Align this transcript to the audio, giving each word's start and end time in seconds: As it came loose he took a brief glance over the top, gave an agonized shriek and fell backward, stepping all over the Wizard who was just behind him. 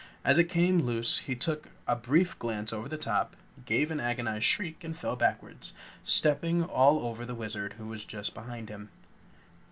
As 0.25 0.39
it 0.39 0.45
came 0.45 0.79
loose 0.79 1.19
he 1.19 1.35
took 1.35 1.67
a 1.85 1.95
brief 1.95 2.39
glance 2.39 2.73
over 2.73 2.89
the 2.89 2.97
top, 2.97 3.35
gave 3.65 3.91
an 3.91 3.99
agonized 3.99 4.45
shriek 4.45 4.83
and 4.83 4.97
fell 4.97 5.15
backward, 5.15 5.67
stepping 6.03 6.63
all 6.63 7.05
over 7.05 7.23
the 7.23 7.35
Wizard 7.35 7.73
who 7.73 7.85
was 7.85 8.03
just 8.03 8.33
behind 8.33 8.69
him. 8.69 8.89